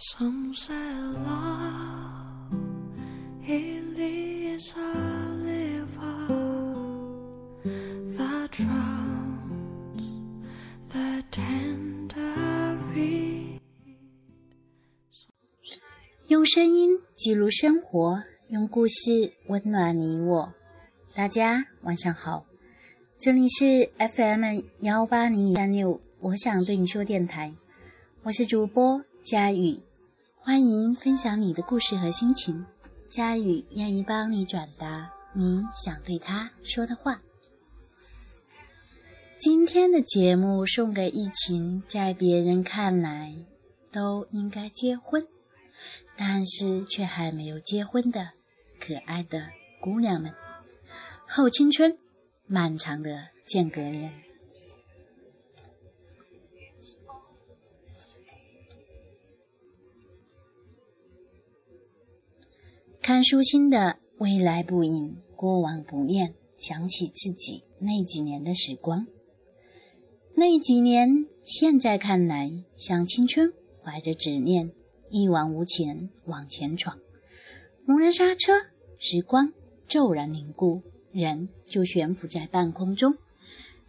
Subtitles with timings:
[0.00, 0.74] Some say
[1.26, 2.54] love
[3.42, 4.94] it is a
[5.42, 6.28] river
[8.16, 10.02] that drowns
[10.88, 13.58] the tender reed.
[16.28, 20.54] 用声音记录生活，用故事温暖你我。
[21.12, 22.46] 大家晚上好，
[23.16, 27.52] 这里是 FM 幺八零三六，我想对你说电台，
[28.22, 29.80] 我是主播佳宇，
[30.48, 32.64] 欢迎分享你的故事和心情。
[33.10, 37.20] 佳宇愿意帮你转达你想对他说的话。
[39.38, 43.34] 今天的节目送给一群在别人看来
[43.92, 45.22] 都应该结婚，
[46.16, 48.30] 但是却还没有结婚的
[48.80, 49.50] 可爱的
[49.82, 50.32] 姑娘们。
[51.26, 51.98] 后青春，
[52.46, 54.10] 漫长的间隔年。
[63.08, 69.06] 看舒心的未来不迎，过往不念，想起自己那几年的时光。
[70.34, 73.50] 那几年，现在看来像青春，
[73.82, 74.70] 怀着执念，
[75.08, 76.98] 一往无前往前闯。
[77.86, 78.52] 猛然刹车，
[78.98, 79.54] 时光
[79.88, 83.16] 骤然凝固，人就悬浮在半空中，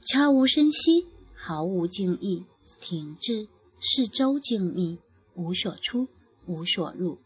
[0.06, 2.46] 悄无声息，毫无敬意，
[2.80, 3.50] 停滞，
[3.82, 5.00] 四周静谧，
[5.36, 6.08] 无所出，
[6.46, 7.18] 无所入，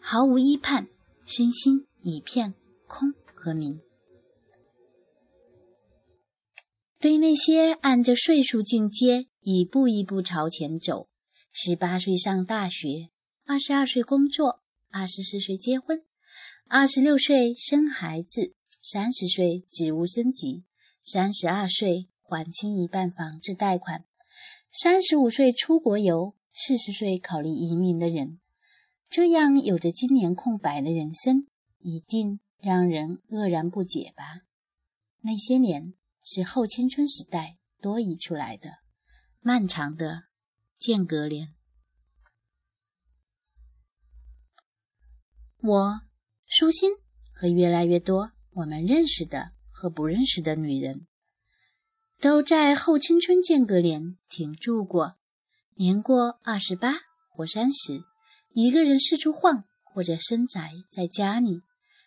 [0.00, 0.88] 毫无依盼。
[1.30, 2.54] 身心一片
[2.86, 3.82] 空和明。
[6.98, 11.10] 对那些按着岁数进阶，一步一步朝前走，
[11.52, 13.10] 十八岁上大学，
[13.44, 16.02] 二十二岁工作，二十四岁结婚，
[16.66, 20.64] 二十六岁生孩子，三十岁职务升级，
[21.04, 24.06] 三十二岁还清一半房子贷款，
[24.72, 28.40] 三十五岁出国游，四十岁考虑移民的人。
[29.10, 31.46] 这样有着今年空白的人生，
[31.78, 34.42] 一定让人愕然不解吧？
[35.22, 38.78] 那些年是后青春时代多移出来的
[39.40, 40.24] 漫长的
[40.78, 41.54] 间隔年。
[45.60, 46.00] 我
[46.46, 46.92] 舒心
[47.32, 51.06] 和越来越多我们认识的和不认识的女人，
[52.20, 55.14] 都在后青春间隔年停住过，
[55.74, 56.92] 年过二十八
[57.30, 58.04] 或三十。
[58.60, 61.60] 一个人四处晃，或者深宅在家里，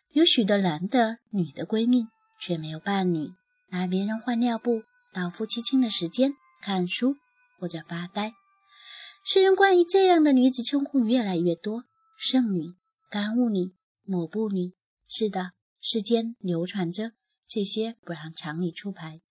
[0.10, 2.08] 有许多男的、女的闺蜜，
[2.42, 3.30] 却没有伴侣，
[3.70, 7.16] 拿别人换尿布、到夫妻亲的时间、看书
[7.58, 8.34] 或者发呆。
[9.24, 11.86] 世人关于这样的女子称呼越来越多：
[12.18, 12.74] 剩女、
[13.10, 13.72] 干物女、
[14.04, 14.74] 抹布女。
[15.08, 17.14] 是的，世间流传着
[17.48, 19.22] 这些不让常理出牌、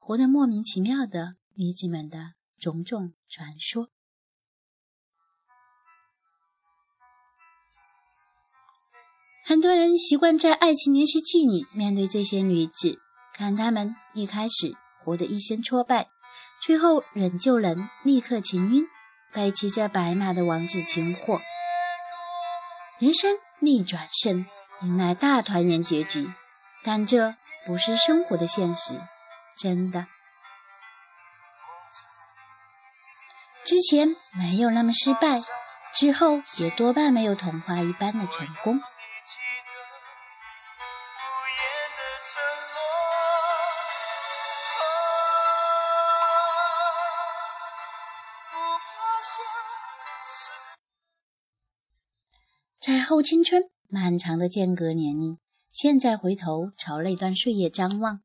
[0.00, 3.90] 活得莫名其妙的女子们的种种传说。
[9.54, 12.98] 很多人习惯在爱情连续剧里面对这些女子，
[13.32, 16.08] 看她们一开始活得一身挫败，
[16.60, 18.84] 最后仍旧能立刻情晕，
[19.32, 21.40] 被骑着白马的王子擒获，
[22.98, 24.44] 人生逆转胜，
[24.82, 26.28] 迎来大团圆结局。
[26.82, 29.00] 但这不是生活的现实，
[29.56, 30.08] 真的。
[33.64, 35.38] 之前没有那么失败，
[35.94, 38.80] 之后也多半没有童话一般的成功。
[52.86, 55.38] 在后青春漫长的间隔年里，
[55.72, 58.20] 现在回头朝那段岁月张望，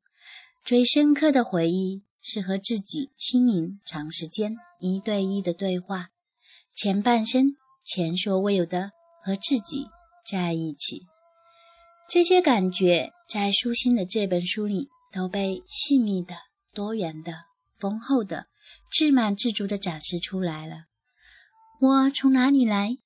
[0.66, 6.10] 最深刻的回忆是和自己心灵长时间一对一的对话，
[6.76, 7.46] 前半生
[7.86, 8.92] 前所未有的
[9.24, 9.88] 和自己
[10.30, 11.04] 在一起。
[12.10, 16.36] 这些感觉在舒心的这本书里都被细密的、
[16.74, 17.46] 多元的、
[17.78, 18.48] 丰厚的、
[18.92, 20.88] 自满自足的展示出来了。
[21.80, 22.98] 我从哪里来？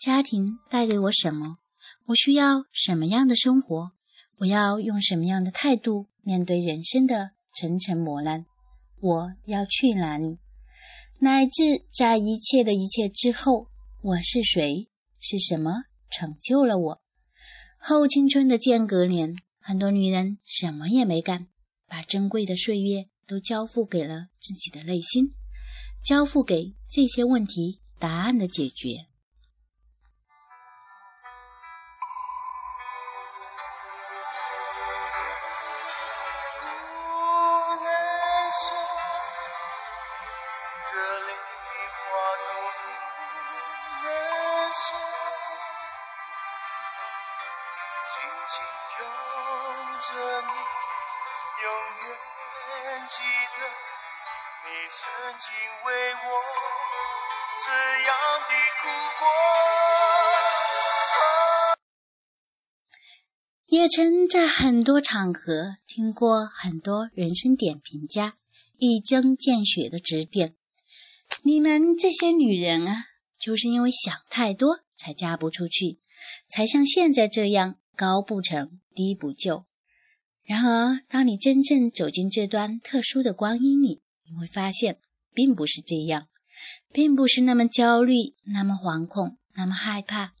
[0.00, 1.58] 家庭带给我什么？
[2.06, 3.92] 我需要什么样的生活？
[4.38, 8.46] 我要用什么样的态度面对人生的层层磨难？
[8.98, 10.38] 我要去哪里？
[11.18, 13.68] 乃至在一切的一切之后，
[14.00, 14.88] 我是谁？
[15.18, 17.02] 是什么成就了我？
[17.78, 21.48] 后青春的间隔年，很多女人什么也没干，
[21.86, 25.28] 把珍贵的岁月都交付给了自己的内心，
[26.02, 29.09] 交付给这些问题答案的解决。
[63.80, 68.36] 叶琛在很多场合听过很多人生点评家
[68.76, 70.54] 一针见血的指点：
[71.44, 73.06] 你们这些女人啊，
[73.38, 75.98] 就是因为想太多才嫁不出去，
[76.46, 79.64] 才像现在这样高不成低不就。
[80.42, 84.98] 然而，当你真正走进这段特殊的光阴里，你会发现，
[85.32, 86.28] 并不是这样，
[86.92, 90.34] 并不是那么焦虑，那么惶恐，那么害怕，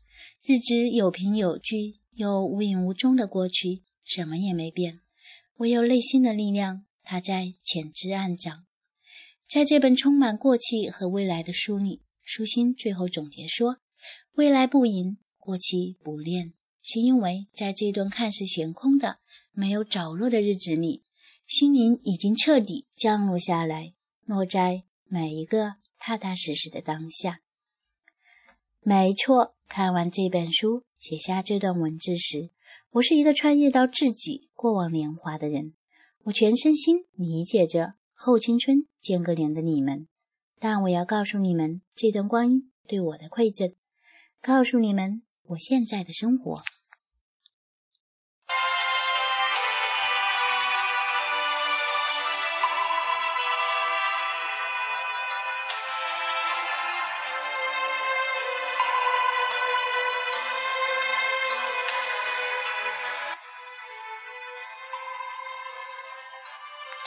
[0.44, 1.99] 日子有凭有据。
[2.20, 5.00] 有无影无踪的过去，什么也没变，
[5.56, 8.66] 唯有内心的力量，它在潜滋暗长。
[9.48, 13.78] 在这本充满过去和未来的书里，舒心最后总结说
[14.36, 16.52] ：“未来不迎，过去不恋，
[16.82, 19.16] 是因为在这段看似悬空的、
[19.52, 21.02] 没有着落的日子里，
[21.46, 23.94] 心灵已经彻底降落下来，
[24.26, 27.40] 落在每一个踏踏实实的当下。”
[28.84, 30.84] 没错，看完这本书。
[31.00, 32.50] 写下这段文字时，
[32.90, 35.72] 我是一个穿越到自己过往年华的人。
[36.24, 40.06] 我全身心理解着后青春间隔年的你们，
[40.58, 43.74] 但我要告诉你们这段光阴对我的馈赠，
[44.42, 46.62] 告诉你们我现在的生活。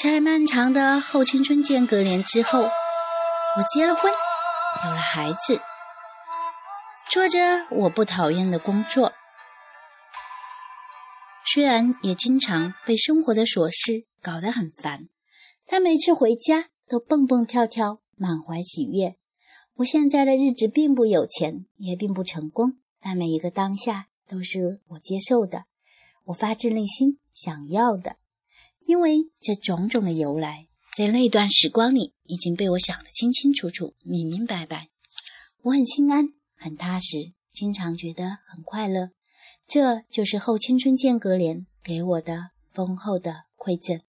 [0.03, 4.11] 在漫长的后青春间隔年之后，我结了婚，
[4.83, 5.61] 有了孩子，
[7.09, 9.13] 做着我不讨厌的工作。
[11.45, 15.07] 虽然也经常被生活的琐事搞得很烦，
[15.65, 19.15] 但每次回家都蹦蹦跳跳，满怀喜悦。
[19.75, 25.63] 我现在的日子并不有钱，也并不成功，但每一个当下都是我接受的，
[26.25, 28.17] 我发自内心想要的。
[28.85, 34.89] 因为这种种的由来，在那段时光里已经被我想得清清楚楚、明明白白。
[35.61, 39.11] 我很心安，很踏实，经常觉得很快乐。
[39.65, 44.01] 这就是后青春间隔年给我的丰厚的馈赠。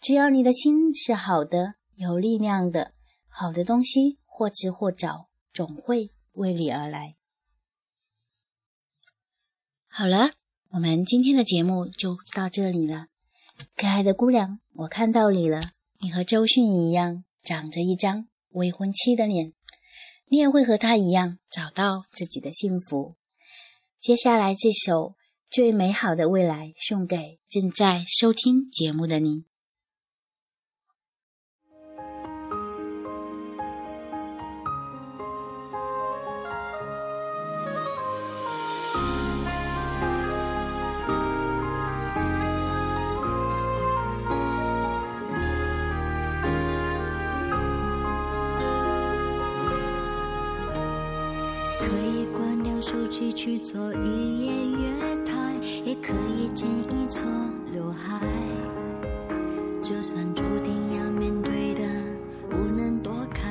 [0.00, 2.92] 只要你的心是好的、有力量的，
[3.28, 7.14] 好的东西或迟或早总会为你而来。
[9.86, 10.32] 好了，
[10.70, 13.06] 我们今天的节目就到这里了。
[13.76, 15.60] 可爱的姑娘，我看到你了。
[16.00, 19.52] 你和周迅一样，长着一张未婚妻的脸，
[20.28, 23.16] 你也会和她一样找到自己的幸福。
[24.00, 25.10] 接下来这首
[25.50, 29.51] 《最美好的未来》送给正在收听节目的你。
[53.44, 55.52] 去做一夜月台，
[55.84, 57.20] 也可以剪一撮
[57.72, 58.24] 刘海。
[59.82, 61.80] 就算注定要面对的
[62.48, 63.50] 不能躲开，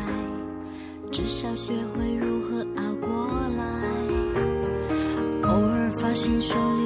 [1.12, 3.10] 至少学会如何熬过
[3.58, 3.64] 来。
[5.50, 6.81] 偶尔发现疏离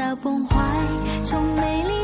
[0.00, 0.56] 到崩坏，
[1.22, 1.99] 从美丽